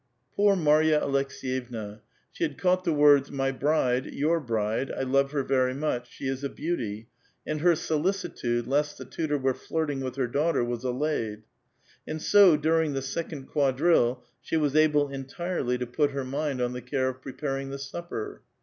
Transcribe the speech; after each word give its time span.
Poor 0.35 0.55
Mary 0.55 0.91
a 0.91 0.99
Aleks^»yevna! 0.99 1.99
She 2.31 2.43
had 2.43 2.57
caught 2.57 2.85
the 2.85 2.91
words, 2.91 3.29
''my 3.29 3.51
bride," 3.51 4.07
*'your 4.07 4.39
bride,"" 4.39 4.91
I 4.97 5.03
love 5.03 5.31
her 5.31 5.43
very 5.43 5.75
much," 5.75 6.09
*' 6.11 6.11
she 6.15 6.27
is 6.27 6.43
a 6.43 6.49
beauty," 6.49 7.07
and 7.45 7.61
her 7.61 7.75
solicitude 7.75 8.65
lest 8.65 8.97
the 8.97 9.05
tutor 9.05 9.37
were 9.37 9.53
flirting 9.53 9.99
with 9.99 10.15
her 10.15 10.25
daughter 10.25 10.63
was 10.63 10.83
allayed; 10.83 11.43
and 12.07 12.19
so 12.19 12.57
during 12.57 12.93
the 12.93 13.01
second 13.03 13.43
quadrille 13.45 14.23
she 14.41 14.57
was 14.57 14.75
able 14.75 15.07
entirely 15.07 15.77
to 15.77 15.85
put 15.85 16.09
her 16.13 16.25
mind 16.25 16.61
on 16.61 16.73
the 16.73 16.81
care 16.81 17.09
of 17.09 17.21
preparing 17.21 17.69
the 17.69 17.77
supper. 17.77 18.41